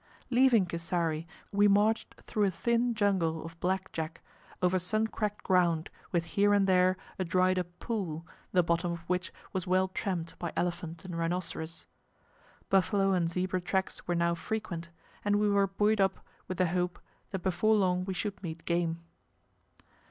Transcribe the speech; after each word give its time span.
Leaving 0.31 0.65
Kisari, 0.65 1.27
we 1.51 1.67
marched 1.67 2.15
through 2.23 2.45
a 2.45 2.49
thin 2.49 2.95
jungle 2.95 3.45
of 3.45 3.59
black 3.59 3.91
jack, 3.91 4.23
over 4.59 4.79
sun 4.79 5.05
cracked 5.05 5.43
ground 5.43 5.91
with 6.11 6.23
here 6.25 6.55
and 6.55 6.65
there 6.65 6.97
a 7.19 7.23
dried 7.23 7.59
up 7.59 7.67
pool, 7.77 8.25
the 8.51 8.63
bottom 8.63 8.93
of 8.93 9.01
which 9.01 9.31
was 9.53 9.67
well 9.67 9.89
tramped 9.89 10.39
by 10.39 10.51
elephant 10.55 11.05
and 11.05 11.19
rhinoceros. 11.19 11.85
Buffalo 12.67 13.11
and 13.11 13.29
zebra 13.29 13.61
tracks 13.61 14.07
were 14.07 14.15
now 14.15 14.33
frequent, 14.33 14.89
and 15.23 15.35
we 15.35 15.47
were 15.47 15.67
buoyed 15.67 16.01
up 16.01 16.25
with 16.47 16.57
the 16.57 16.69
hope 16.69 16.97
that 17.29 17.43
before 17.43 17.75
long 17.75 18.03
we 18.03 18.13
should 18.15 18.41
meet 18.41 18.65
game. 18.65 19.03